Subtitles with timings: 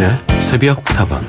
[0.00, 1.22] 서인의 새벽 다방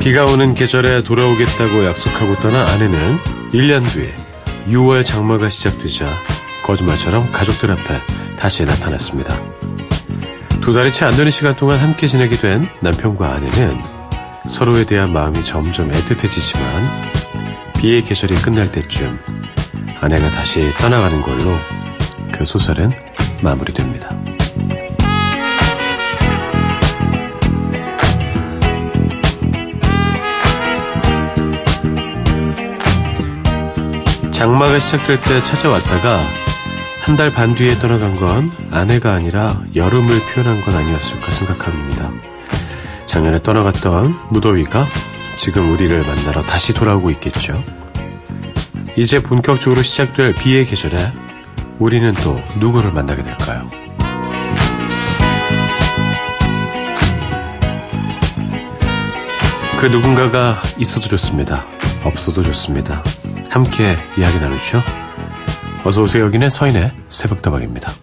[0.00, 3.18] 비가 오는 계절에 돌아오겠다고 약속하고 떠난 아내는
[3.52, 4.14] 1년 뒤에
[4.68, 6.06] 6월 장마가 시작되자
[6.64, 8.00] 거짓말처럼 가족들 앞에
[8.36, 9.40] 다시 나타났습니다.
[10.60, 13.80] 두 달이 채 안 되는 시간 동안 함께 지내게 된 남편과 아내는
[14.48, 17.09] 서로에 대한 마음이 점점 애틋해지지만
[17.80, 19.18] 비의 계절이 끝날 때쯤
[20.02, 21.56] 아내가 다시 떠나가는 걸로
[22.30, 22.90] 그 소설은
[23.42, 24.10] 마무리됩니다.
[34.30, 36.18] 장마가 시작될 때 찾아왔다가
[37.02, 42.10] 한 달 반 뒤에 떠나간 건 아내가 아니라 여름을 표현한 건 아니었을까 생각합니다.
[43.06, 44.86] 작년에 떠나갔던 무더위가
[45.42, 47.64] 지금 우리를 만나러 다시 돌아오고 있겠죠.
[48.94, 51.10] 이제 본격적으로 시작될 비의 계절에
[51.78, 53.66] 우리는 또 누구를 만나게 될까요?
[59.80, 61.64] 그 누군가가 있어도 좋습니다.
[62.04, 63.02] 없어도 좋습니다.
[63.48, 64.82] 함께 이야기 나누죠.
[65.84, 66.24] 어서 오세요.
[66.24, 67.94] 여기는 서인의 새벽다방입니다.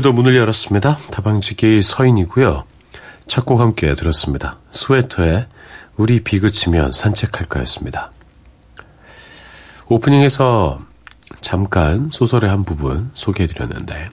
[0.00, 0.96] 오늘도 문을 열었습니다.
[1.10, 2.64] 다방지기 서인이고요.
[3.26, 4.56] 첫 곡 함께 들었습니다.
[4.70, 5.46] 스웨터에
[5.96, 8.10] 우리 비 그치면 산책할까였습니다.
[9.88, 10.80] 오프닝에서
[11.42, 14.08] 잠깐 소설의 한 부분 소개해드렸는데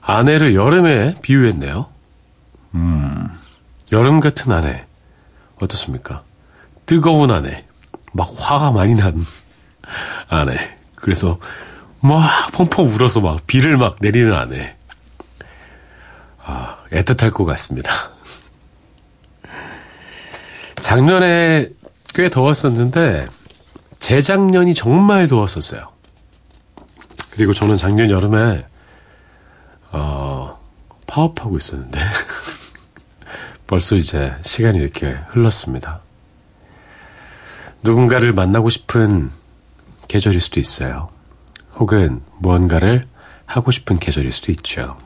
[0.00, 1.86] 아내를 여름에 비유했네요.
[2.76, 3.28] 음,
[3.92, 4.86] 여름 같은 아내
[5.60, 6.22] 어떻습니까?
[6.86, 7.64] 뜨거운 아내,
[8.14, 9.22] 막 화가 많이 난
[10.28, 10.56] 아내.
[10.94, 11.38] 그래서
[12.00, 14.76] 막 펑펑 울어서 막 비를 막 내리는 아내.
[16.42, 17.92] 아, 애틋할 것 같습니다.
[20.80, 21.68] 작년에
[22.14, 23.28] 꽤 더웠었는데
[23.98, 25.92] 재작년이 정말 더웠었어요.
[27.30, 28.66] 그리고 저는 작년 여름에
[29.92, 30.58] 어,
[31.06, 32.00] 파업하고 있었는데
[33.66, 36.00] 벌써 이제 시간이 이렇게 흘렀습니다.
[37.82, 39.30] 누군가를 만나고 싶은
[40.08, 41.10] 계절일 수도 있어요.
[41.80, 43.06] 혹은 무언가를
[43.46, 44.98] 하고 싶은 계절일 수도 있죠.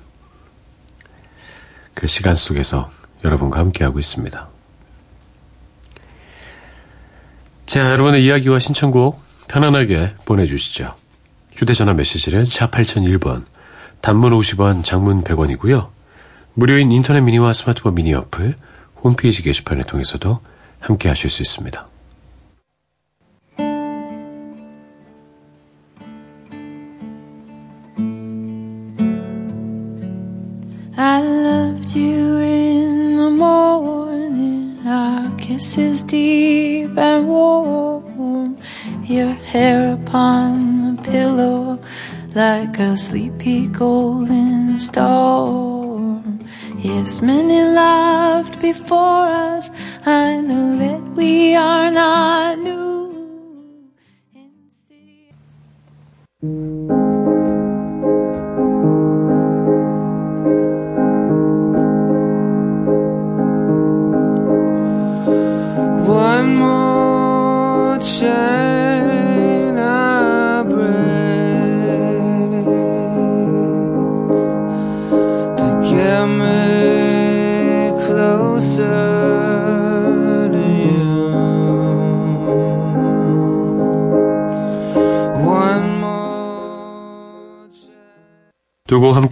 [1.94, 2.90] 그 시간 속에서
[3.24, 4.48] 여러분과 함께하고 있습니다.
[7.64, 10.94] 자, 여러분의 이야기와 신청곡 편안하게 보내주시죠.
[11.52, 13.44] 휴대전화 메시지는 샵 8001번,
[14.00, 15.91] 단문 50원, 장문 100원이고요.
[16.54, 18.56] 무료인 인터넷 미니와 스마트폰 미니 어플,
[18.96, 20.41] 홈페이지 게시판을 통해서도
[20.80, 21.94] 함께 하실 수 있습니다.
[35.44, 38.56] Kisses deep and warm.
[39.05, 41.78] Your hair upon the pillow
[42.34, 46.41] like a sleepy golden storm.
[46.78, 49.69] Yes, many loved before us.
[50.06, 52.94] I know that we are not new.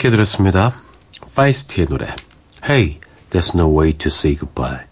[0.03, 0.75] 함께 들었습니다.
[1.37, 2.09] 파이스트의 노래
[2.69, 2.99] Hey,
[3.31, 4.87] That's No Way to Say Goodbye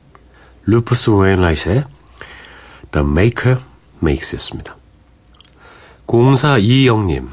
[0.66, 1.84] 루퍼스 웨인라이트의
[2.92, 3.58] The Maker
[4.00, 4.76] Makes였습니다.
[6.06, 7.28] 0420님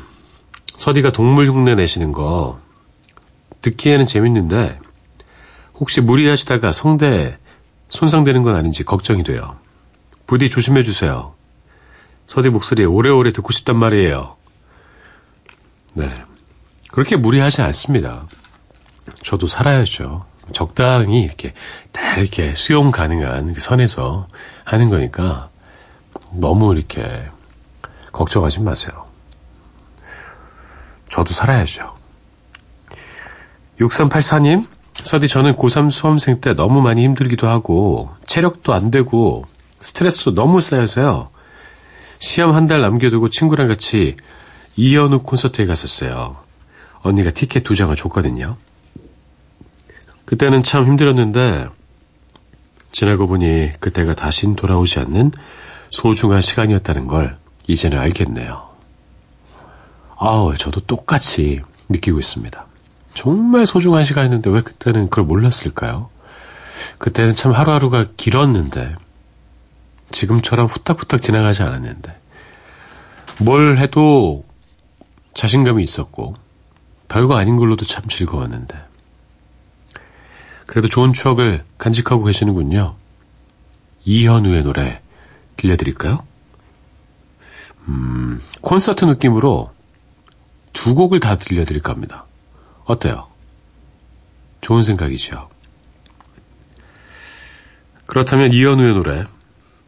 [0.76, 2.60] 서디가 동물 흉내 내시는 거
[3.62, 4.80] 듣기에는 재밌는데
[5.76, 7.38] 혹시 무리하시다가 성대
[7.90, 9.60] 손상되는 건 아닌지 걱정이 돼요.
[10.26, 11.36] 부디 조심해 주세요.
[12.26, 14.36] 서디 목소리 오래오래 듣고 싶단 말이에요.
[15.94, 16.10] 네.
[16.92, 18.28] 그렇게 무리하지 않습니다.
[19.24, 20.26] 저도 살아야죠.
[20.54, 21.54] 적당히 이렇게
[21.92, 24.28] 다 이렇게 수용 가능한 그 선에서
[24.64, 25.50] 하는 거니까
[26.32, 27.28] 너무 이렇게
[28.12, 29.06] 걱정하지 마세요.
[31.10, 31.96] 저도 살아야죠.
[33.80, 34.68] 6384님,
[35.04, 39.46] 서디 저는 고3 수험생 때 너무 많이 힘들기도 하고 체력도 안 되고
[39.80, 41.30] 스트레스도 너무 쌓여서요.
[42.20, 44.18] 시험 한 달 남겨두고 친구랑 같이
[44.76, 46.38] 이현우 콘서트에 갔었어요.
[47.08, 48.58] 언니가 티켓 두 장을 줬거든요.
[50.26, 51.68] 그때는 참 힘들었는데
[52.92, 55.32] 지나고 보니 그때가 다신 돌아오지 않는
[55.90, 57.38] 소중한 시간이었다는 걸
[57.68, 58.68] 이제는 알겠네요.
[60.18, 62.66] 아우, 저도 똑같이 느끼고 있습니다.
[63.14, 66.10] 정말 소중한 시간이었는데 왜 그때는 그걸 몰랐을까요?
[66.98, 68.92] 그때는 참 하루하루가 길었는데
[70.12, 72.16] 지금처럼 후딱후딱 지나가지 않았는데
[73.40, 74.46] 뭘 해도
[75.34, 76.36] 자신감이 있었고
[77.08, 78.76] 별거 아닌 걸로도 참 즐거웠는데
[80.66, 82.96] 그래도 좋은 추억을 간직하고 계시는군요.
[84.04, 85.02] 이현우의 노래
[85.56, 86.26] 들려드릴까요?
[87.88, 89.72] 음, 콘서트 느낌으로
[90.74, 92.26] 두 곡을 다 들려드릴까 합니다.
[92.86, 93.28] 어때요?
[94.62, 95.50] 좋은 생각이죠.
[98.06, 99.26] 그렇다면 이현우의 노래,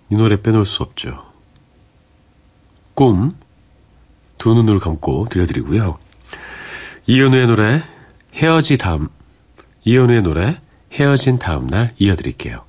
[0.09, 1.25] 이 노래 빼놓을 수 없죠.
[2.93, 3.31] 꿈,
[4.37, 5.99] 두 눈을 감고 들려드리고요.
[7.11, 7.81] 이현우의 노래,
[8.35, 9.07] 헤어지 다음,
[9.83, 10.61] 이현우의 노래,
[10.93, 12.68] 헤어진 다음 날 이어드릴게요.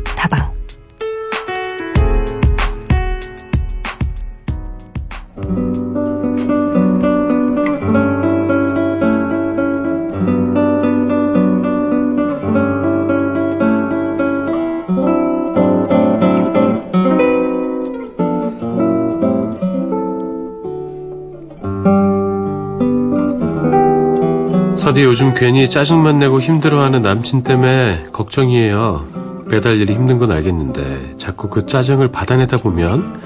[25.01, 29.07] 서디 요즘 괜히 짜증만 내고 힘들어하는 남친 때문에 걱정이에요.
[29.49, 33.19] 배달 일이 힘든 건 알겠는데 자꾸 그 짜증을 받아내다 보면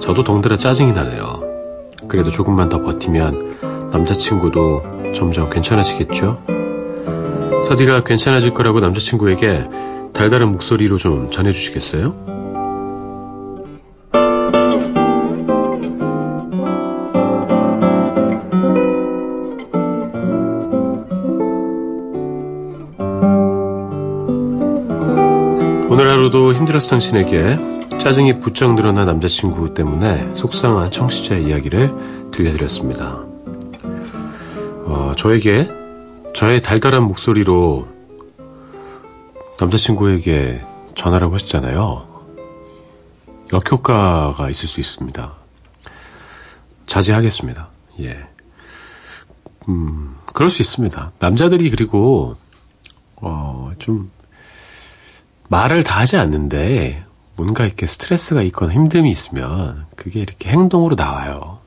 [0.00, 1.40] 저도 덩달아 짜증이 나네요.
[2.08, 6.42] 그래도 조금만 더 버티면 남자친구도 점점 괜찮아지겠죠?
[7.68, 9.68] 서디가 괜찮아질 거라고 남자친구에게
[10.14, 12.27] 달달한 목소리로 좀 전해주시겠어요?
[26.58, 27.56] 힘들어서 당신에게
[27.98, 33.24] 짜증이 부쩍 늘어난 남자친구 때문에 속상한 청취자의 이야기를 들려드렸습니다.
[34.84, 35.68] 어, 저에게
[36.34, 37.86] 저의 달달한 목소리로
[39.60, 40.64] 남자친구에게
[40.96, 42.06] 전하라고 하셨잖아요.
[43.52, 45.32] 역효과가 있을 수 있습니다.
[46.86, 47.68] 자제하겠습니다.
[48.00, 48.26] 예.
[49.68, 51.12] 음, 그럴 수 있습니다.
[51.18, 52.36] 남자들이 그리고,
[53.16, 54.10] 어, 좀,
[55.48, 57.04] 말을 다 하지 않는데
[57.36, 61.58] 뭔가 이렇게 스트레스가 있거나 힘듦이 있으면 그게 이렇게 행동으로 나와요.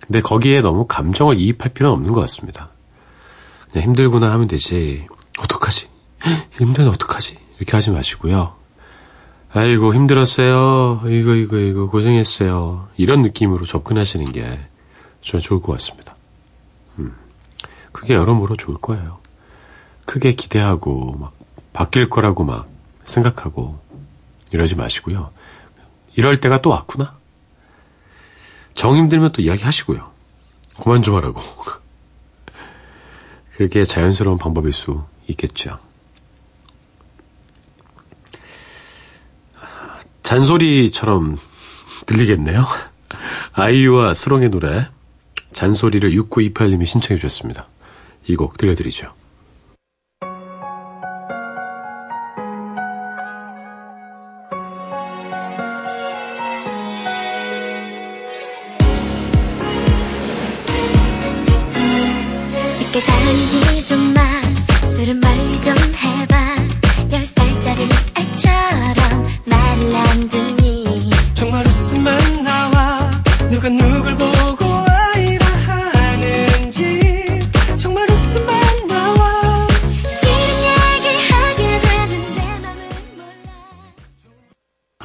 [0.00, 2.70] 근데 거기에 너무 감정을 이입할 필요는 없는 것 같습니다.
[3.70, 5.06] 그냥 힘들구나 하면 되지.
[5.40, 5.88] 어떡하지?
[6.58, 7.38] 힘들면 어떡하지?
[7.58, 8.54] 이렇게 하지 마시고요.
[9.52, 11.02] 아이고 힘들었어요.
[11.06, 12.88] 이거 이거 이거 고생했어요.
[12.96, 14.60] 이런 느낌으로 접근하시는 게
[15.22, 16.16] 저는 좋을 것 같습니다.
[16.98, 17.14] 음,
[17.92, 19.18] 그게 여러모로 좋을 거예요.
[20.06, 21.33] 크게 기대하고 막
[21.74, 22.68] 바뀔 거라고 막
[23.02, 23.78] 생각하고
[24.52, 25.30] 이러지 마시고요.
[26.14, 27.18] 이럴 때가 또 왔구나.
[28.72, 30.10] 정 힘들면 또 이야기 하시고요.
[30.82, 31.42] 그만 좀 하라고.
[33.52, 35.78] 그게 자연스러운 방법일 수 있겠죠.
[40.22, 41.36] 잔소리처럼
[42.06, 42.64] 들리겠네요.
[43.52, 44.88] 아이유와 수롱의 노래
[45.52, 47.68] 잔소리를 6928님이 신청해 주셨습니다.
[48.26, 49.12] 이 곡 들려드리죠.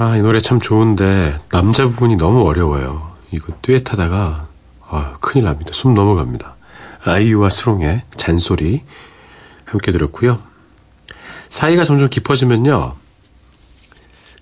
[0.02, 3.12] 아, 이 노래 참 좋은데 남자 부분이 너무 어려워요.
[3.34, 4.48] 이거 듀엣 하다가
[4.88, 5.72] 아, 큰일 납니다.
[5.74, 6.56] 숨 넘어갑니다.
[7.04, 8.84] 아이유와 수롱의 잔소리
[9.66, 10.42] 함께 들었고요.
[11.50, 12.96] 사이가 점점 깊어지면요.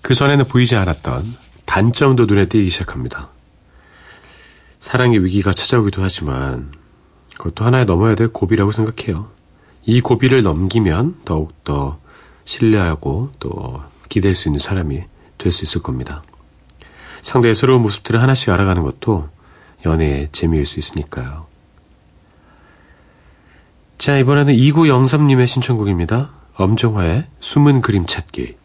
[0.00, 1.24] 그 전에는 보이지 않았던
[1.64, 3.30] 단점도 눈에 띄기 시작합니다.
[4.78, 6.70] 사랑의 위기가 찾아오기도 하지만
[7.36, 9.28] 그것도 하나의 넘어야 될 고비라고 생각해요.
[9.86, 11.98] 이 고비를 넘기면 더욱더
[12.44, 15.02] 신뢰하고 또 기댈 수 있는 사람이
[15.38, 16.22] 될 수 있을 겁니다.
[17.22, 19.28] 상대의 새로운 모습들을 하나씩 알아가는 것도
[19.86, 21.46] 연애의 재미일 수 있으니까요.
[23.96, 26.30] 자, 이번에는 2903님의 신청곡입니다.
[26.54, 28.57] 엄정화의 숨은 그림 찾기.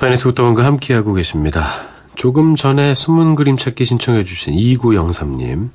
[0.00, 1.62] 사인에서 국다원과 함께하고 계십니다.
[2.14, 5.68] 조금 전에 숨은 그림 찾기 신청해주신 2903님.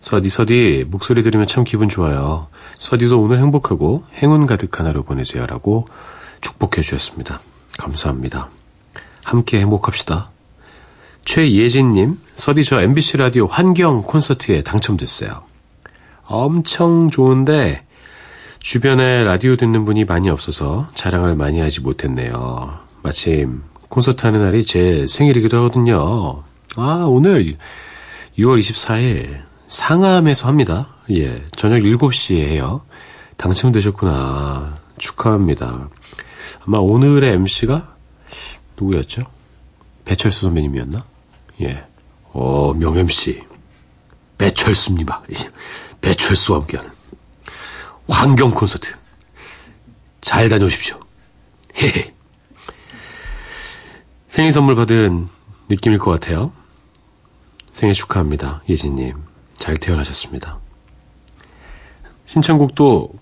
[0.00, 2.48] 서디, 서디, 목소리 들으면 참 기분 좋아요.
[2.74, 5.46] 서디도 오늘 행복하고 행운 가득한 하루 보내세요.
[5.46, 5.88] 라고
[6.42, 7.40] 축복해 주셨습니다.
[7.78, 8.50] 감사합니다.
[9.24, 10.28] 함께 행복합시다.
[11.24, 15.42] 최예진님, 서디 저 MBC 라디오 환경 콘서트에 당첨됐어요.
[16.26, 17.86] 엄청 좋은데,
[18.58, 22.78] 주변에 라디오 듣는 분이 많이 없어서 자랑을 많이 하지 못했네요.
[23.02, 26.44] 마침 콘서트 하는 날이 제 생일이기도 하거든요.
[26.76, 27.56] 아, 오늘
[28.38, 30.94] 6월 24일 상암에서 합니다.
[31.10, 32.82] 예, 저녁 7시에 해요.
[33.36, 34.78] 당첨되셨구나.
[34.96, 35.88] 축하합니다.
[36.64, 37.96] 아마 오늘의 MC가
[38.78, 39.22] 누구였죠?
[40.04, 41.04] 배철수 선배님이었나?
[41.62, 41.84] 예.
[42.32, 43.42] 어, 명 MC.
[44.38, 45.22] 배철수입니다.
[46.00, 46.90] 배철수와 함께하는
[48.08, 48.94] 환경 콘서트.
[50.20, 50.98] 잘 다녀오십시오.
[51.76, 52.19] 헤헤.
[54.30, 55.26] 생일 선물 받은
[55.68, 56.52] 느낌일 것 같아요.
[57.72, 58.62] 생일 축하합니다.
[58.68, 59.16] 예진님.
[59.58, 60.60] 잘 태어나셨습니다.
[62.26, 63.12] 신청곡도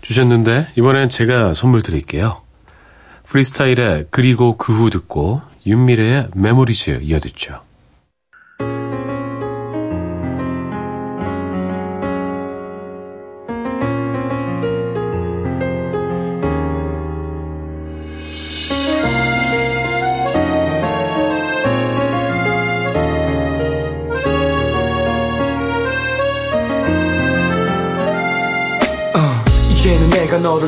[0.00, 2.40] 주셨는데, 이번엔 제가 선물 드릴게요.
[3.24, 7.60] 프리스타일의 그리고 그 후 듣고, 윤미래의 Memories 이어듣죠.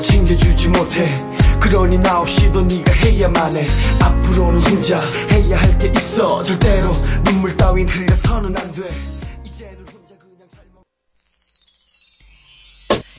[0.00, 1.20] 너를 챙겨주지 못해
[1.60, 3.66] 그러니 나 없이도 네가 해야만 해
[4.02, 4.98] 앞으로는 혼자
[5.30, 6.92] 해야 할 게 있어 절대로
[7.24, 8.82] 눈물 따윈 흘려서는 안돼.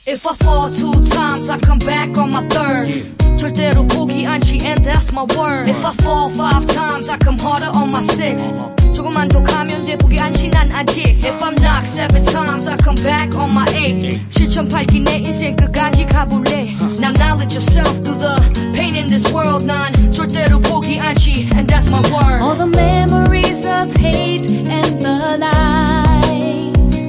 [0.07, 3.30] If I fall two times, I come back on my third.
[3.40, 5.68] 절대로 포기 않지, and that's my word.
[5.68, 8.52] If I fall five times, I come harder on my six.
[8.96, 12.96] 조금만 더 가면 돼 보기 안시 난 아직 If I'm knocked seven times I come
[13.04, 18.96] back on my eight 7008기 내 인생 끝까지 가볼래 Now knowledge yourself through the pain
[18.96, 23.92] in this world 난 절대로 포기 않지 And that's my word All the memories of
[24.00, 27.04] hate and the lies.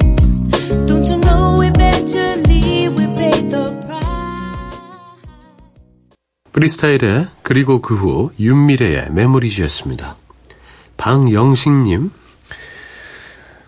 [0.88, 2.51] Don't you know eventually
[6.53, 10.17] 프리스타일의 그리고 그 후 윤미래의 메모리즈였습니다.
[10.97, 12.11] 방영식님,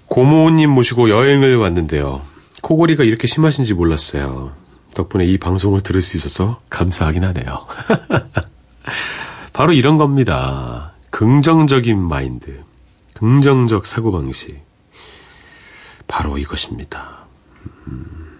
[0.06, 2.22] 고모님 모시고 여행을 왔는데요.
[2.62, 4.52] 코골이가 이렇게 심하신지 몰랐어요.
[4.94, 7.66] 덕분에 이 방송을 들을 수 있어서 감사하긴 하네요.
[9.52, 10.92] 바로 이런 겁니다.
[11.10, 12.62] 긍정적인 마인드,
[13.14, 14.62] 긍정적 사고방식.
[16.06, 17.24] 바로 이것입니다.
[17.86, 18.38] 음,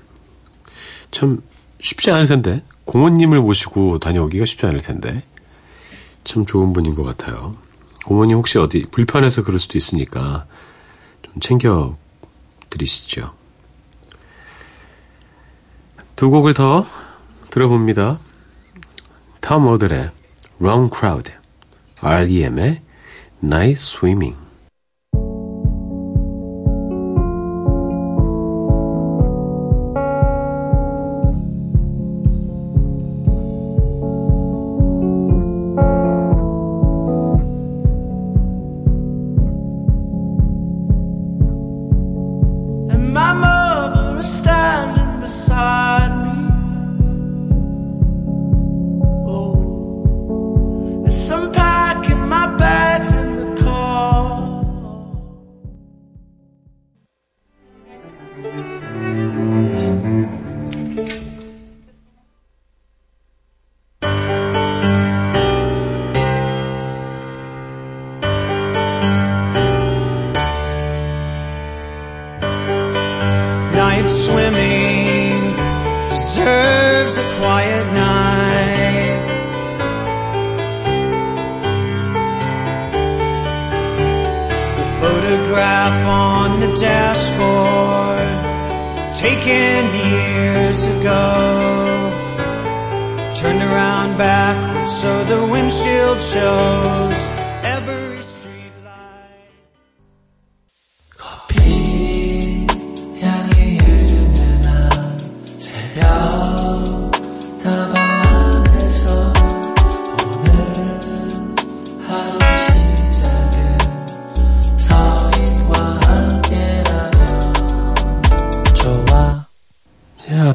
[1.10, 1.40] 참
[1.84, 5.22] 쉽지 않을 텐데 고모님을 모시고 다녀오기가 쉽지 않을 텐데
[6.24, 7.54] 참 좋은 분인 것 같아요.
[8.06, 10.46] 고모님 혹시 어디 불편해서 그럴 수도 있으니까
[11.22, 11.96] 좀 챙겨
[12.70, 13.34] 드리시죠.
[16.16, 16.86] 두 곡을 더
[17.50, 18.18] 들어봅니다.
[19.42, 20.10] 톰 오들의
[20.60, 21.32] Wrong Crowd,
[22.00, 22.80] REM의
[23.42, 24.43] Night Swimming.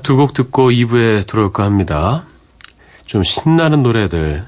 [0.10, 2.24] 두 곡 듣고 2부에 돌아올까 합니다.
[3.06, 4.44] 좀 신나는 노래들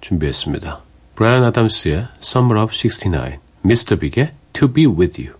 [0.00, 0.80] 준비했습니다.
[1.14, 5.36] 브라이언 아담스의 Summer of 69, 미스터 빅의 To Be With You.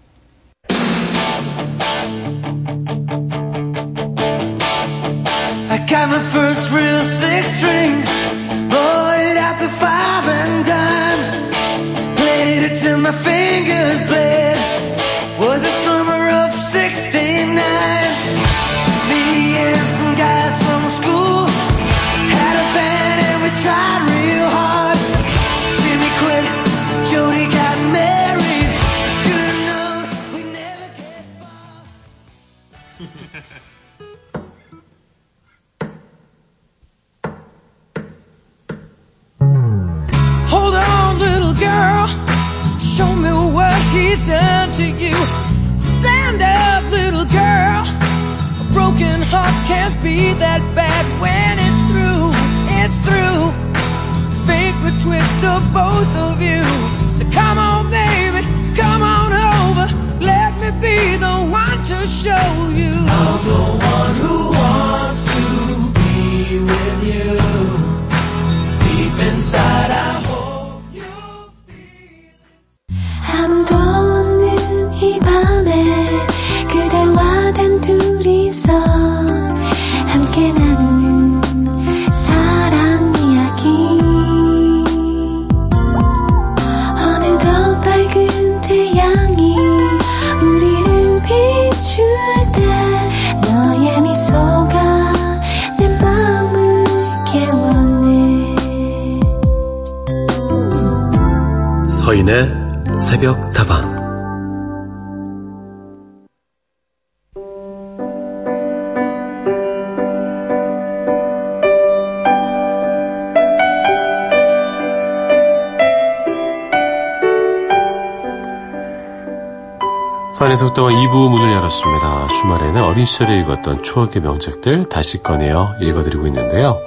[120.56, 122.26] 속담은 2부 문을 열었습니다.
[122.26, 126.80] 주말에는 어린 시절에 읽었던 추억의 명작들 다시 꺼내어 읽어드리고 있는데요.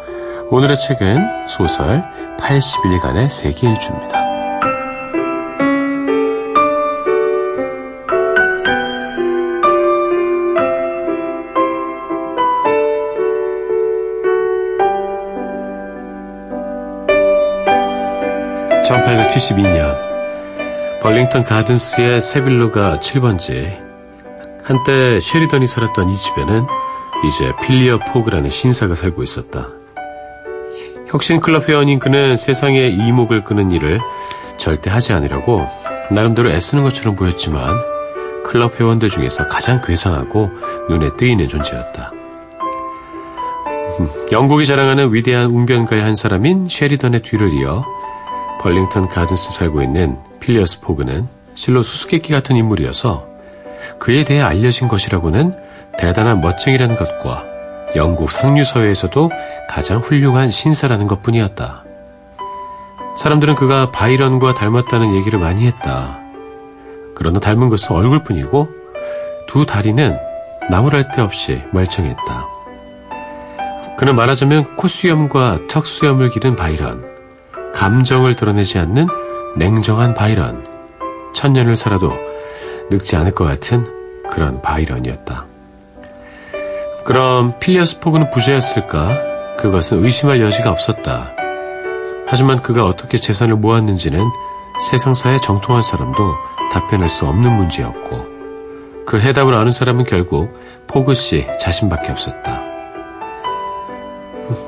[0.49, 2.03] 오늘의 책은 소설
[2.37, 4.27] 81간의 세계 일주입니다.
[18.83, 20.06] (1872년)
[21.01, 23.85] 벌링턴 가든스의 세빌로가 7번지.
[24.63, 26.65] 한때 셰리던이 살았던 이 집에는
[27.25, 29.67] 이제 필리어스 포그라는 신사가 살고 있었다.
[31.07, 34.01] 혁신클럽 회원인 그는 세상에 이목을 끄는 일을
[34.57, 35.65] 절대 하지 않으려고
[36.11, 37.77] 나름대로 애쓰는 것처럼 보였지만
[38.43, 40.49] 클럽 회원들 중에서 가장 괴상하고
[40.89, 42.11] 눈에 띄이는 존재였다.
[43.99, 47.85] 음, 영국이 자랑하는 위대한 웅변가의 한 사람인 셰리던의 뒤를 이어
[48.59, 53.27] 벌링턴 가든스 살고 있는 필리어스 포그는 실로 수수께끼 같은 인물이어서
[53.99, 55.53] 그에 대해 알려진 것이라고는
[55.97, 57.43] 대단한 멋쟁이라는 것과
[57.95, 59.31] 영국 상류사회에서도
[59.67, 61.83] 가장 훌륭한 신사라는 것 뿐이었다.
[63.17, 66.19] 사람들은 그가 바이런과 닮았다는 얘기를 많이 했다.
[67.15, 68.69] 그러나 닮은 것은 얼굴뿐이고
[69.47, 70.17] 두 다리는
[70.69, 72.45] 나무랄 데 없이 멀쩡했다.
[73.97, 77.16] 그는 말하자면 콧수염과 턱수염을 기른 바이런,
[77.73, 79.07] 감정을 드러내지 않는
[79.57, 80.65] 냉정한 바이런,
[81.33, 82.13] 천년을 살아도
[82.89, 83.85] 늙지 않을 것 같은
[84.29, 85.45] 그런 바이런이었다.
[87.05, 89.55] 그럼 필리어스 포그는 부자였을까?
[89.57, 91.31] 그것은 의심할 여지가 없었다.
[92.27, 94.23] 하지만 그가 어떻게 재산을 모았는지는
[94.89, 96.35] 세상사의 정통한 사람도
[96.71, 102.61] 답변할 수 없는 문제였고 그 해답을 아는 사람은 결국 포그 씨 자신밖에 없었다.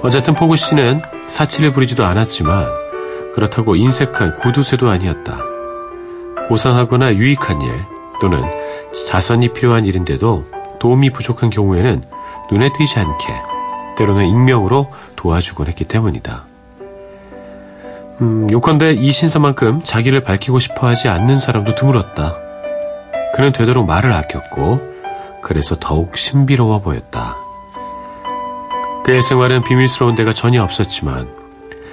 [0.01, 2.88] 어쨌든 포그 씨는 사치를 부리지도 않았지만
[3.39, 5.41] 그렇다고 인색한 구두쇠도 아니었다.
[6.49, 7.71] 고상하거나 유익한 일
[8.19, 8.43] 또는
[9.07, 10.43] 자선이 필요한 일인데도
[10.79, 12.03] 도움이 부족한 경우에는
[12.51, 13.33] 눈에 띄지 않게
[13.97, 16.43] 때로는 익명으로 도와주곤 했기 때문이다.
[18.21, 22.35] 음, 요컨대 이 신사만큼 자기를 밝히고 싶어 하지 않는 사람도 드물었다.
[23.35, 24.81] 그는 되도록 말을 아꼈고
[25.41, 27.37] 그래서 더욱 신비로워 보였다.
[29.05, 31.29] 그의 생활은 비밀스러운 데가 전혀 없었지만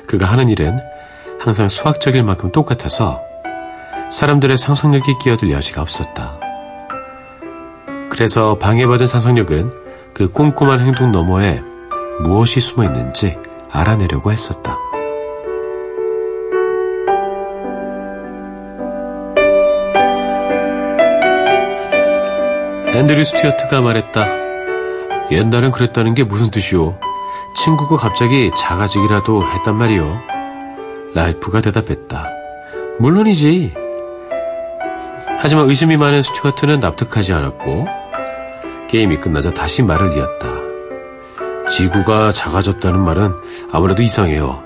[0.09, 0.81] 그가 하는 일은
[1.40, 3.22] 항상 수학적일 만큼 똑같아서
[4.11, 6.38] 사람들의 상상력이 끼어들 여지가 없었다.
[8.11, 9.72] 그래서 방해받은 상상력은
[10.14, 11.61] 그 꼼꼼한 행동 너머에
[12.20, 13.37] 무엇이 숨어 있는지
[13.70, 14.79] 알아내려고 했었다.
[22.94, 24.27] 앤드류 스튜어트가 말했다.
[25.31, 26.99] 옛날엔 그랬다는 게 무슨 뜻이오?
[27.55, 30.36] 친구가 갑자기 작아지기라도 했단 말이오.
[31.21, 32.29] 랄프가 대답했다.
[32.99, 33.73] 물론이지.
[35.39, 37.87] 하지만 의심이 많은 스튜어트는 납득하지 않았고
[38.89, 40.47] 게임이 끝나자 다시 말을 이었다.
[41.71, 43.33] 지구가 작아졌다는 말은
[43.73, 44.63] 아무래도 이상해요.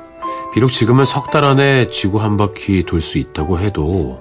[0.52, 4.20] 비록 지금은 석 달 안에 지구 한 바퀴 돌 수 있다고 해도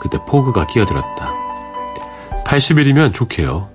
[0.00, 1.34] 그때 포그가 끼어들었다.
[2.46, 3.68] 80일이면 좋게요.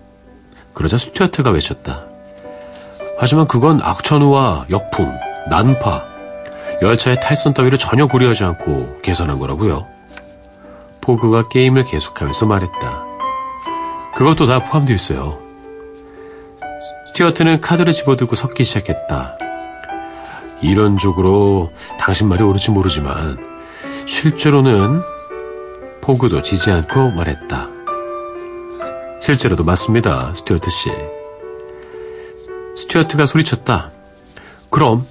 [0.74, 2.06] 그러자 스튜어트가 외쳤다.
[3.20, 5.12] 하지만 그건 악천후와 역풍,
[5.50, 6.07] 난파,
[6.82, 9.88] 열차의 탈선 따위를 전혀 고려하지 않고 계산한 거라고요.
[11.02, 13.06] 포그가 게임을 계속하면서 말했다.
[14.16, 15.40] 그것도 다 포함되어 있어요.
[17.08, 19.38] 스튜어트는 카드를 집어들고 섞기 시작했다.
[20.62, 23.38] 이론적으로 당신 말이 옳을지 모르지만
[24.06, 25.02] 실제로는
[26.02, 27.70] 포그도 지지 않고 말했다.
[29.20, 30.92] 실제로도 맞습니다, 스튜어트 씨.
[32.76, 33.92] 스튜어트가 소리쳤다.
[34.70, 35.08] 그럼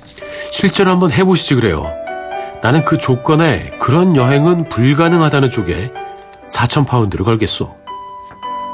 [0.50, 1.90] 실제로 한번 해보시지 그래요.
[2.62, 5.92] 나는 그 조건에 그런 여행은 불가능하다는 쪽에
[6.48, 7.74] 4천 파운드를 걸겠소.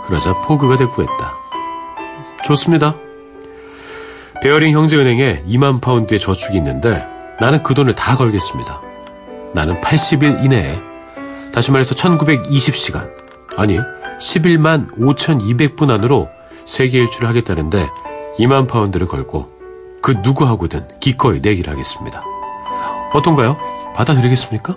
[0.07, 1.35] 그러자 포그가 대꾸했다.
[2.45, 2.95] 좋습니다.
[4.43, 7.07] 베어링 형제은행에 2만 파운드의 저축이 있는데
[7.41, 8.81] 나는 그 돈을 다 걸겠습니다.
[9.55, 10.81] 나는 80일 이내에
[11.53, 13.11] 다시 말해서 1920시간
[13.57, 13.79] 아니
[14.19, 16.29] 11만 5200분 안으로
[16.65, 17.89] 세계 일주를 하겠다는데
[18.39, 19.62] 2만 파운드를 걸고
[20.03, 22.25] 그 누구하고든 기꺼이 내기를 하겠습니다.
[23.15, 23.57] 어떤가요?
[23.95, 24.77] 받아들이겠습니까?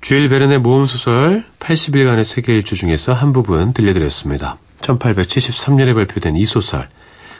[0.00, 4.56] 주일 베른의 모험소설 80일간의 세계 일주 중에서 한 부분 들려드렸습니다.
[4.80, 6.88] 1873년에 발표된 이 소설,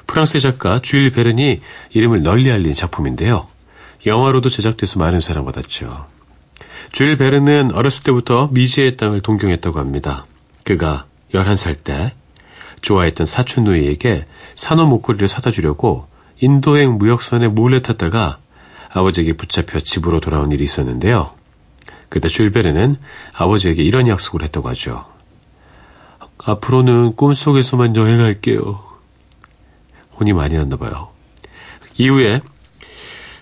[0.07, 3.49] 프랑스의 작가 주일 베른이 이름을 널리 알린 작품인데요.
[4.07, 6.07] 영화로도 제작돼서 많은 사랑 받았죠.
[6.93, 10.27] 주일 베르는 어렸을 때부터 미지의 땅을 동경했다고 합니다.
[10.65, 12.15] 그가 11살 때
[12.83, 16.07] 좋아했던 사촌 누이에게 산호 목걸이를 사다 주려고
[16.41, 18.39] 인도행 무역선에 몰래 탔다가
[18.93, 21.33] 아버지에게 붙잡혀 집으로 돌아온 일이 있었는데요.
[22.09, 22.97] 그때 줄베르는
[23.35, 25.05] 아버지에게 이런 약속을 했다고 하죠.
[26.39, 28.83] 앞으로는 꿈속에서만 여행할게요.
[30.19, 31.11] 혼이 많이 났나 봐요.
[31.97, 32.41] 이후에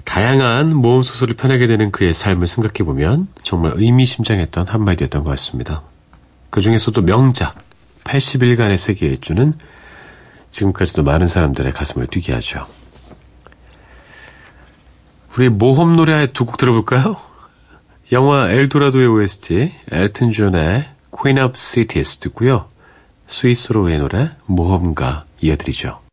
[0.09, 5.83] 다양한 모험 소설을 펴내게 되는 그의 삶을 생각해 보면 정말 의미심장했던 한마디였던 것 같습니다.
[6.49, 7.55] 그 중에서도 명작
[8.05, 9.53] 80일간의 세계 일주는
[10.51, 12.66] 지금까지도 많은 사람들의 가슴을 뛰게 하죠.
[15.37, 17.16] 우리 모험 노래 두곡 들어볼까요?
[18.11, 22.71] 영화 엘도라도의 OST 엘튼 존의 Queen of Cities 듣고요.
[23.27, 26.08] 스위스로의 노래 모험가 이어드리죠.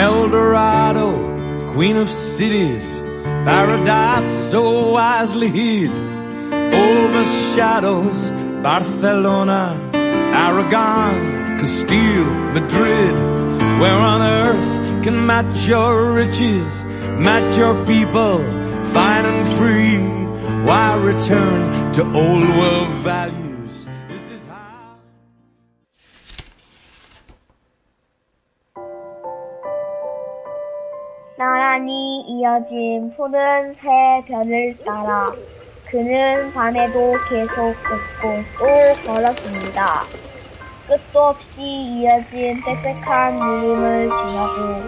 [0.00, 1.12] Eldorado,
[1.74, 3.02] queen of cities,
[3.44, 5.90] paradise so wisely hid,
[6.72, 8.30] overshadows
[8.62, 9.76] Barcelona,
[10.32, 13.14] Aragon, Castile, Madrid.
[13.80, 16.82] Where on earth can match your riches,
[17.18, 18.38] match your people,
[18.94, 20.00] fine and free?
[20.66, 23.49] Why return to old world values?
[32.50, 35.32] 이어진 푸른 새 별을 따라
[35.88, 40.02] 그는 밤에도 계속 걷고 또 걸었습니다.
[40.88, 44.82] 끝도 없이 이어진 빽빽한 물음을 지나고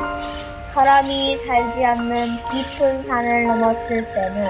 [0.74, 4.46] 사람이 살지 않는 깊은 산을 넘었을 때는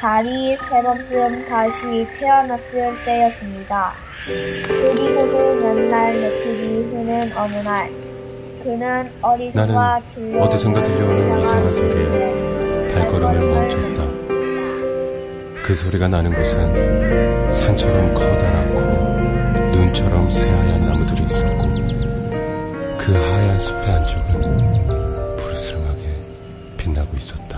[0.00, 3.92] 달이 세 번쯤 다시 태어났을 때였습니다.
[4.24, 7.90] 그리고도 몇 날 며칠이 흐는 어느 날
[9.54, 9.76] 나는
[10.38, 14.02] 어디선가 들려오는 이상한 소리에 소리에 발걸음을 멈췄다.
[15.62, 18.80] 그 소리가 나는 곳은 산처럼 커다랗고
[19.72, 21.70] 눈처럼 새하얀 나무들이 있었고
[22.98, 26.02] 그 하얀 숲의 안쪽은 푸르스름하게
[26.76, 27.49] 빛나고 있었다.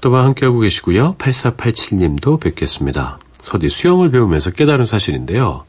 [0.00, 1.14] 속도와 함께하고 계시고요.
[1.18, 3.18] 8487님도 뵙겠습니다.
[3.40, 5.64] 서디 수영을 배우면서 깨달은 사실인데요.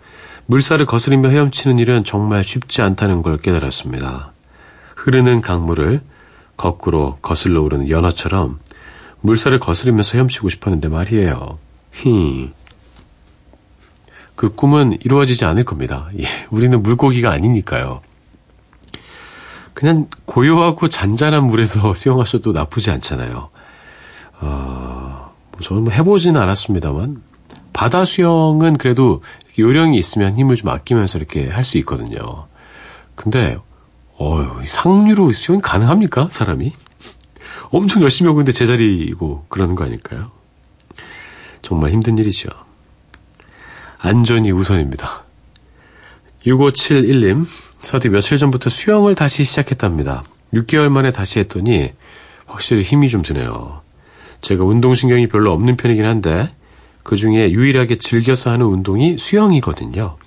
[0.48, 4.32] 물살을 거스리며 헤엄치는 일은 정말 쉽지 않다는 걸 깨달았습니다.
[4.96, 6.02] 흐르는 강물을
[6.58, 8.60] 거꾸로 거슬러 오르는 연어처럼
[9.22, 11.60] 물살을 거스리면서 헤엄치고 싶었는데 말이에요.
[11.94, 12.52] 히.
[14.36, 16.10] 그 꿈은 이루어지지 않을 겁니다.
[16.20, 18.02] 예, 우리는 물고기가 아니니까요.
[19.74, 23.50] 그냥 고요하고 잔잔한 물에서 수영하셔도 나쁘지 않잖아요.
[24.42, 27.22] 어, 뭐 저는 뭐 해보지는 않았습니다만
[27.74, 29.22] 바다 수영은 그래도
[29.58, 32.48] 요령이 있으면 힘을 좀 아끼면서 이렇게 할 수 있거든요.
[33.16, 33.56] 근데
[34.18, 36.30] 어휴, 상류로 수영이 가능합니까?
[36.32, 36.74] 사람이?
[37.70, 40.32] 엄청 열심히 하고 있는데 제자리이고 그러는 거 아닐까요?
[41.62, 42.50] 정말 힘든 일이죠.
[44.00, 45.24] 안전이 우선입니다.
[46.46, 47.46] 6571님,
[47.82, 50.24] 서디 며칠 전부터 수영을 다시 시작했답니다.
[50.54, 51.92] 6개월 만에 다시 했더니
[52.48, 53.82] 확실히 힘이 좀 드네요.
[54.42, 56.54] 제가 운동신경이 별로 없는 편이긴 한데
[57.04, 60.18] 그 중에 유일하게 즐겨서 하는 운동이 수영이거든요.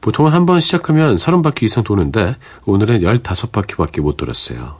[0.00, 4.76] 보통은 한 번 시작하면 30바퀴 이상 도는데 오늘은 15바퀴밖에 못 돌았어요.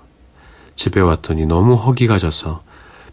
[0.77, 2.63] 집에 왔더니 너무 허기가 져서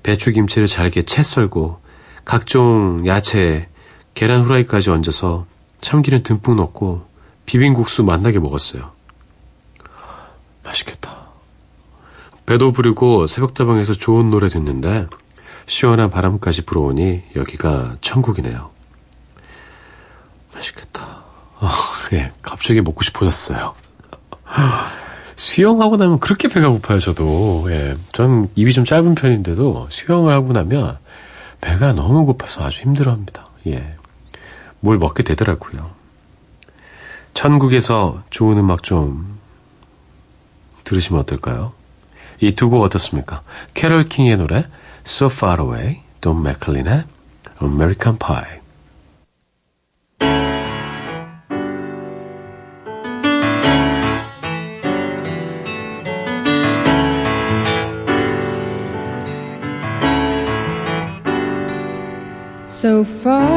[0.03, 1.81] 배추김치를 잘게 채 썰고
[2.23, 3.67] 각종 야채,
[4.13, 5.45] 계란 후라이까지 얹어서
[5.81, 7.05] 참기름 듬뿍 넣고
[7.45, 8.91] 비빔국수 맛나게 먹었어요.
[10.63, 11.27] 맛있겠다.
[12.45, 15.07] 배도 부르고 새벽다방에서 좋은 노래 듣는데
[15.67, 18.71] 시원한 바람까지 불어오니 여기가 천국이네요.
[20.55, 21.23] 맛있겠다.
[21.59, 21.69] 어,
[22.13, 23.75] 예, 갑자기 먹고 싶어졌어요.
[25.35, 27.65] 수영하고 나면 그렇게 배가 고파요, 저도.
[27.69, 30.97] 예, 전 입이 좀 짧은 편인데도 수영을 하고 나면
[31.61, 33.47] 배가 너무 고파서 아주 힘들어 합니다.
[33.67, 33.95] 예.
[34.79, 35.91] 뭘 먹게 되더라고요.
[37.33, 39.37] 천국에서 좋은 음악 좀
[40.85, 41.73] 들으시면 어떨까요?
[42.41, 43.41] 이 두 곡 어떻습니까?
[43.73, 44.65] 캐럴 킹의 노래
[45.05, 47.03] So Far Away, Don 맥클린의
[47.61, 48.61] American Pie.
[62.67, 63.56] So far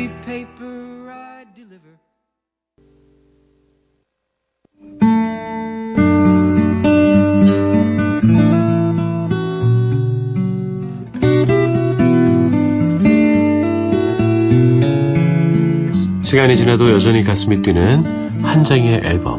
[16.31, 19.37] 시간이 지나도 여전히 가슴이 뛰는 한 장의 앨범.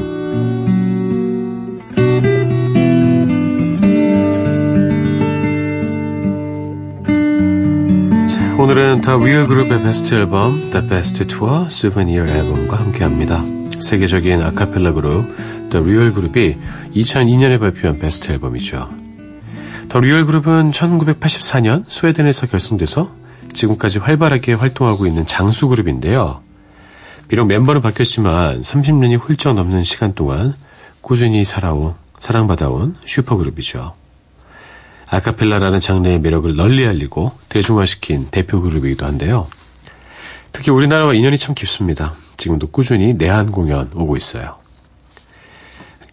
[8.28, 13.42] 자, 오늘은 더 리얼 그룹의 베스트 앨범 The Best Tour Souvenir 앨범과 함께합니다.
[13.80, 15.34] 세계적인 아카펠라 그룹
[15.70, 16.58] The Real 그룹이
[16.94, 18.90] 2002년에 발표한 베스트 앨범이죠.
[19.88, 23.10] 더 리얼 그룹은 1984년 스웨덴에서 결성돼서
[23.54, 26.42] 지금까지 활발하게 활동하고 있는 장수 그룹인데요.
[27.32, 30.54] 비록 멤버는 바뀌었지만 30년이 훌쩍 넘는 시간 동안
[31.00, 33.94] 꾸준히 살아온, 사랑받아온 슈퍼그룹이죠.
[35.06, 39.48] 아카펠라라는 장르의 매력을 널리 알리고 대중화시킨 대표 그룹이기도 한데요.
[40.52, 42.16] 특히 우리나라와 인연이 참 깊습니다.
[42.36, 44.58] 지금도 꾸준히 내한 공연 오고 있어요.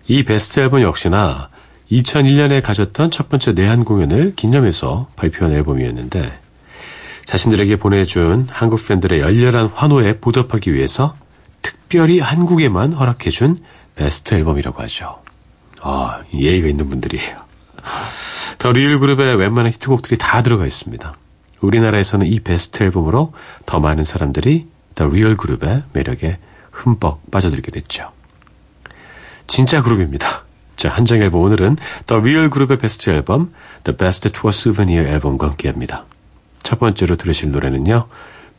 [0.08, 1.49] 이 베스트 앨범 역시나
[1.91, 6.39] 2001년에 가졌던 첫 번째 내한 공연을 기념해서 발표한 앨범이었는데
[7.29, 11.15] 자신들에게 보내준 한국 팬들의 열렬한 환호에 보답하기 위해서
[11.61, 13.59] 특별히 한국에만 허락해준
[13.95, 15.21] 베스트 앨범이라고 하죠.
[15.79, 17.37] 아, 예의가 있는 분들이에요.
[18.57, 21.15] The Real Group의 웬만한 히트곡들이 다 들어가 있습니다.
[21.61, 23.31] 우리나라에서는 이 베스트 앨범으로
[23.67, 24.65] 더 많은 사람들이
[24.95, 26.39] The Real Group의 매력에
[26.71, 28.11] 흠뻑 빠져들게 됐죠.
[29.45, 30.45] 진짜 그룹입니다.
[30.77, 36.05] 자, 한정 앨범 오늘은 The Real Group의 베스트 앨범 The Best Tour Souvenir 앨범과 함께합니다.
[36.69, 38.08] 첫 번째로 들으실 노래는요.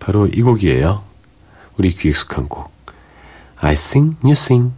[0.00, 1.04] 바로 이 곡이에요.
[1.76, 2.72] 우리 귀 익숙한 곡.
[3.60, 4.72] I sing, you sing.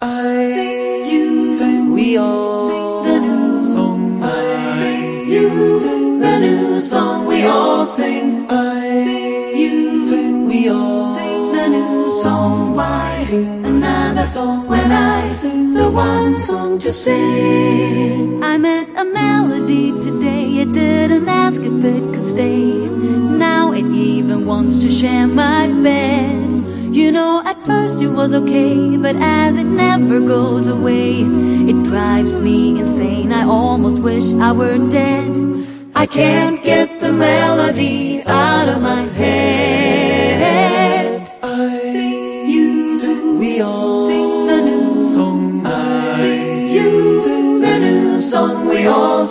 [0.00, 4.22] I sing, you sing, we all sing the new song.
[4.22, 7.26] I sing, you sing the new song.
[7.26, 8.46] We all sing.
[8.50, 10.95] I sing, you sing, we all
[12.26, 12.74] song.
[12.78, 13.12] Why
[13.72, 18.42] another song when I sing the one song to sing?
[18.52, 20.46] I met a melody today.
[20.62, 22.66] It didn't ask if it could stay.
[23.46, 26.52] Now it even wants to share my bed.
[26.98, 31.10] You know, at first it was okay, but as it never goes away,
[31.70, 33.30] it drives me insane.
[33.40, 35.28] I almost wish I were dead.
[36.02, 39.55] I can't get the melody out of my head.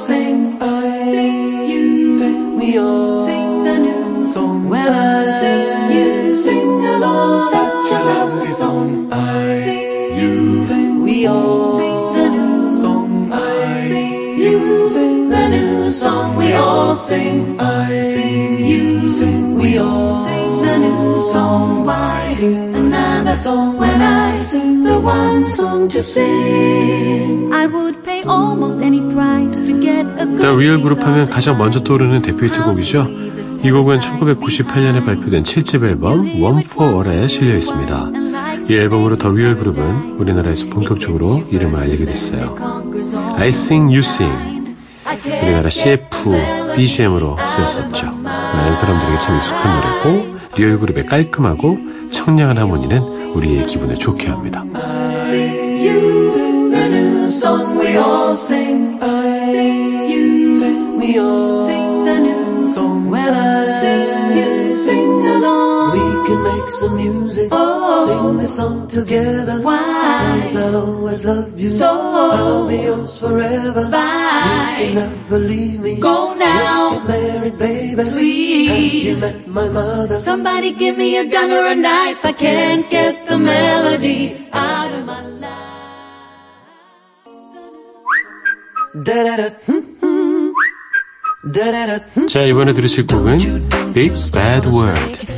[0.06, 2.20] sing sing you.
[2.20, 4.70] Sing we all sing the new song.
[4.70, 7.52] When I sing you, sing along.
[7.56, 10.66] Such a lovely song I sing you.
[10.68, 14.90] Sing we all sing the new song I sing you.
[14.94, 17.60] Sing the new song we all sing.
[17.60, 19.14] I sing you.
[19.20, 20.45] Sing we all sing.
[20.66, 21.86] The new song.
[21.86, 27.54] Why sing another song when I sing the one song to sing?
[27.54, 31.58] I would pay almost any price to get a good The Real 그룹 하면 가장
[31.58, 33.08] 먼저 떠오르는 대표 히트곡이죠.
[33.64, 38.10] 이 곡은 1998년에 발표된 7집 앨범 One for All에 실려 있습니다.
[38.70, 42.56] 이 앨범으로 The Real Group은 우리나라에서 본격적으로 이름을 알리게 됐어요.
[43.38, 44.76] I Sing You Sing
[45.26, 48.25] 우리나라 CF BGM으로 쓰였었죠.
[48.56, 51.78] 많은 사람들에게 참 익숙한 노래고 Real Group의 깔끔하고
[52.12, 53.02] 청량한 하모니는
[53.34, 54.64] 우리의 기분을 좋게 합니다.
[55.26, 58.98] Sing you the new song we all sing.
[59.00, 59.00] Sing
[62.06, 63.12] the new song.
[63.12, 63.66] When I
[66.45, 67.49] make some music.
[67.53, 69.61] Oh, sing this song together.
[69.63, 70.41] Why?
[70.43, 71.69] Cause I'll always love you.
[71.69, 73.89] So I'll be yours forever.
[73.89, 74.77] Bye.
[74.81, 76.01] You can never leave me.
[76.01, 76.91] Go now.
[76.91, 78.05] Let's get married, baby.
[78.11, 79.21] Please.
[79.21, 80.19] Have you met my mother?
[80.19, 82.25] Somebody give me a gun or a knife.
[82.25, 85.57] I can't get the melody out of my life.
[89.05, 89.55] Da-da-da.
[89.67, 90.53] hmm,
[91.53, 91.99] Da-da-da.
[92.15, 92.27] hmm.
[92.29, 93.39] 자 이번에 들으실 곡은
[93.95, 95.34] Big Bad World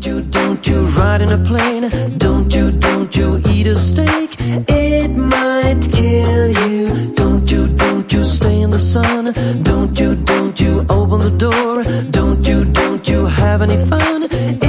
[0.00, 2.16] Don't you, don't you ride in a plane?
[2.16, 4.34] Don't you, don't you eat a steak?
[4.66, 7.12] It might kill you.
[7.12, 9.34] Don't you, don't you stay in the sun?
[9.62, 11.82] Don't you, don't you open the door?
[12.12, 14.59] Don't you, don't you have any fun?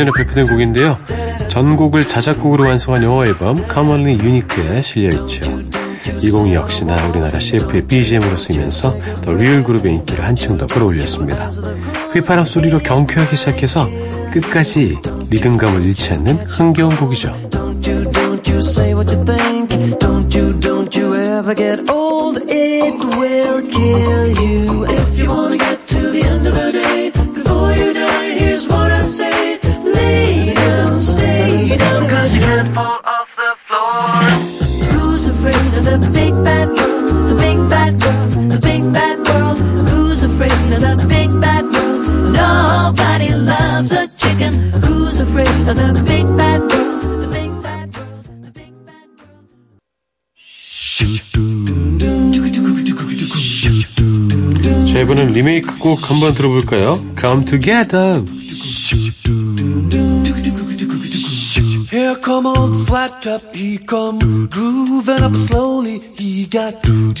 [0.00, 0.98] 2001년에 발표된 곡인데요.
[1.48, 5.60] 전곡을 자작곡으로 완성한 영어 앨범 Commonly Unique에 실려있죠.
[6.20, 11.50] 이곡 역시나 우리나라 CF의 BGM으로 쓰이면서 The Real Group의 인기를 한층 더 끌어올렸습니다.
[12.12, 13.88] 휘파람 소리로 경쾌하게 시작해서
[14.32, 14.98] 끝까지
[15.28, 17.49] 리듬감을 잃지 않는 흥겨운 곡이죠.
[43.80, 44.52] Loves a chicken.
[44.84, 47.00] Who's afraid of the big bad world?
[47.22, 49.40] The big bad world, the big bad world.
[54.92, 57.00] 자, 이번엔 리메이크 곡 한번 들어볼까요?
[57.18, 58.22] Come Together.
[61.90, 65.98] Here come on flat top, he come grooving up slowly.
[66.16, 67.12] He got do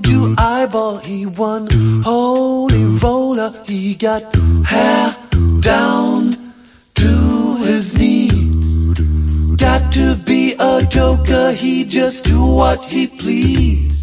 [0.00, 1.68] do eyeball, he won
[2.04, 3.50] holy roller.
[3.66, 4.22] He got
[4.66, 5.21] hair
[5.62, 6.32] down
[6.94, 7.10] to
[7.64, 8.28] his knee.
[9.56, 14.02] Got to be a joker, he just do what he please.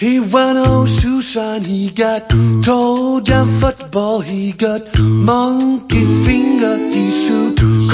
[0.00, 2.28] He went on shoe shine, he got
[2.62, 7.43] toe down football, he got monkey finger, he shoot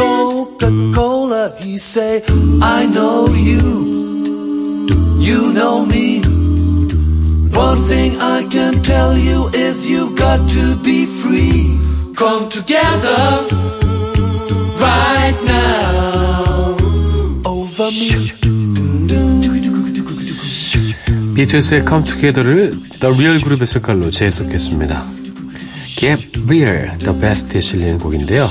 [0.00, 2.22] Coca-Cola, he say,
[2.62, 3.60] I know you,
[5.20, 6.22] you know me.
[7.52, 11.78] One thing I can tell you is you got to be free.
[12.16, 13.44] Come together
[14.80, 16.76] right now
[17.44, 18.32] over me.
[21.34, 25.04] 비틀스의 Come Together를 The Real 그룹의 색깔로 재해석했습니다.
[25.96, 28.48] Get Real, The Best에 실리는 곡인데요.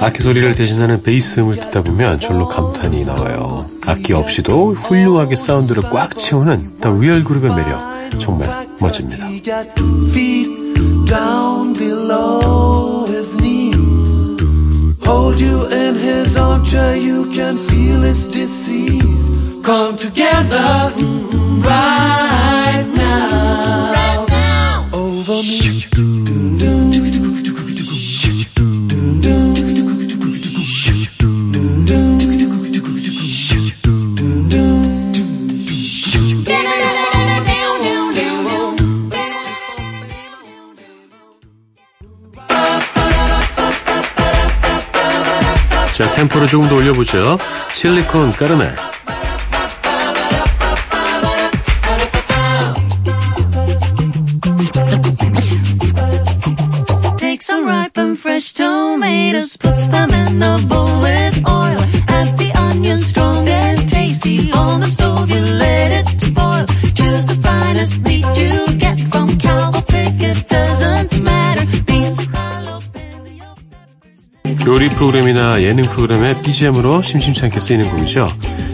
[0.00, 3.66] 악기 소리를 대신하는 베이스음을 듣다 보면 절로 감탄이 나와요.
[3.86, 9.26] 악기 없이도 훌륭하게 사운드를 꽉 채우는 The Real 그룹의 매력 정말 멋집니다.
[46.16, 47.38] 템포를 조금 더 올려보죠.
[47.72, 48.95] 실리콘 까르메.
[75.06, 78.28] 프로그램이나 예능 프로그램의 BGM으로 심심찮게 쓰이는 곡이죠.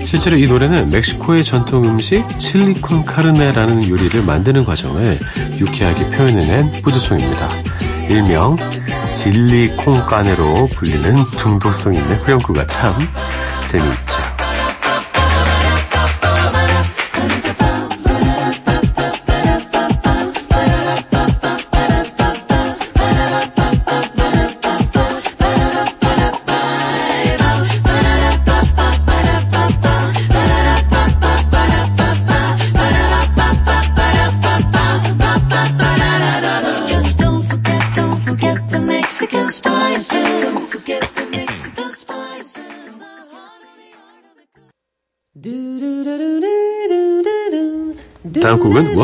[0.05, 5.19] 실제로 이 노래는 멕시코의 전통 음식 칠리콘 카르네라는 요리를 만드는 과정을
[5.59, 7.49] 유쾌하게 표현해낸 푸드송입니다.
[8.09, 8.57] 일명
[9.13, 12.95] 질리콩 까네로 불리는 중독성 있는 후렴구가 참
[13.67, 14.12] 재미있죠.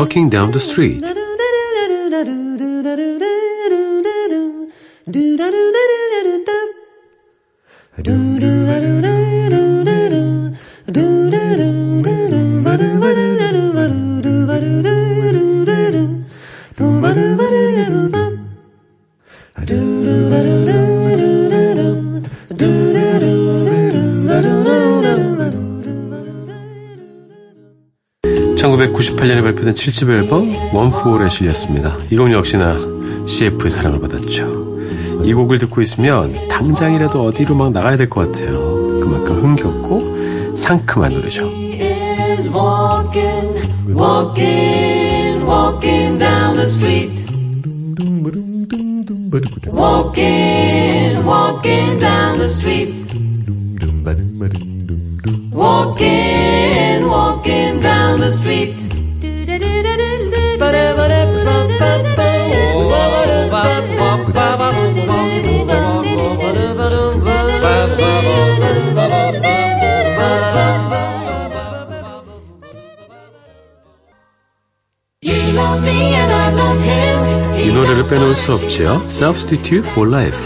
[0.09, 1.18] Walking Down the Street.
[29.79, 32.73] 7집 앨범 원포올에 실렸습니다 이 곡 역시나
[33.27, 38.53] CF의 사랑을 받았죠 이 곡을 듣고 있으면 당장이라도 어디로 막 나가야 될 것 같아요
[38.99, 41.43] 그만큼 흥겹고 상큼한 노래죠.
[77.89, 79.01] 노래를 빼놓을 수 없지요.
[79.05, 80.37] Substitute for Life.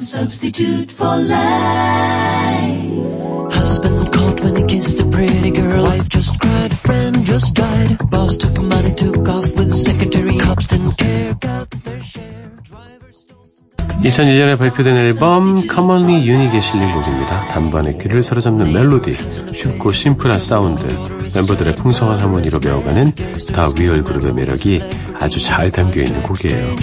[0.00, 1.48] Substitute for life.
[3.52, 5.84] Husband caught when he kissed a pretty girl.
[5.84, 8.10] Wife just cried, friend just died.
[8.10, 10.38] Boss took money, took off with the secretary.
[10.38, 12.50] Cops didn't care, got their share.
[12.64, 13.07] Driver
[14.02, 17.48] 2001년에 발표된 앨범 Commonly Unique에 실린 곡입니다.
[17.48, 19.16] 단번에 귀를 사로잡는 멜로디,
[19.52, 20.86] 쉽고 심플한 사운드,
[21.34, 23.12] 멤버들의 풍성한 하모니로 배가되는
[23.52, 24.82] The Real Group의 매력이
[25.20, 26.76] 아주 잘 담겨 있는 곡이에요.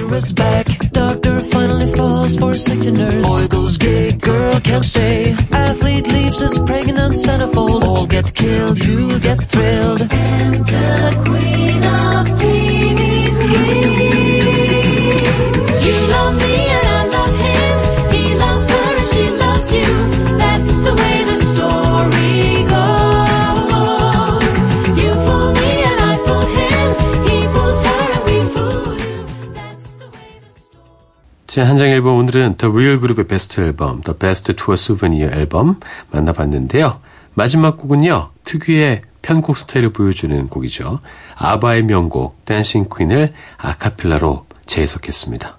[31.56, 35.80] 자, 한 장 앨범 오늘은 The Real Group의 베스트 앨범 The Best Tour Souvenir 앨범
[36.12, 37.00] 만나봤는데요.
[37.34, 38.32] 마지막 곡은요.
[38.44, 41.00] 특유의 편곡 스타일을 보여주는 곡이죠.
[41.38, 45.58] 아바의 명곡 Dancing Queen을 아카펠라로 재해석했습니다.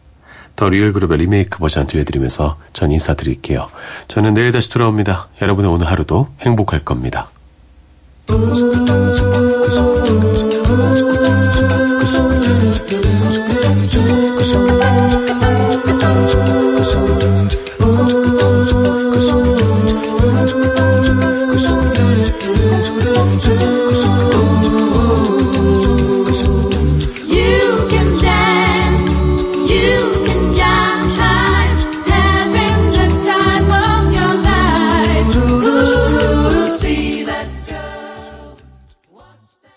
[0.56, 3.70] The Real Group의 리메이크 버전 들려드리면서 전 인사드릴게요.
[4.08, 5.28] 저는 내일 다시 돌아옵니다.
[5.40, 7.30] 여러분의 오늘 하루도 행복할 겁니다.